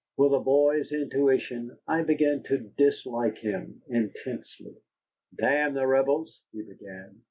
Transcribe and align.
With 0.17 0.33
a 0.33 0.39
boy's 0.39 0.91
intuition, 0.93 1.77
I 1.87 2.01
began 2.01 2.41
to 2.47 2.57
dislike 2.57 3.37
him 3.37 3.83
intensely. 3.87 4.75
"Damn 5.39 5.75
the 5.75 5.85
Rebels!" 5.85 6.41
he 6.51 6.63
began. 6.63 7.19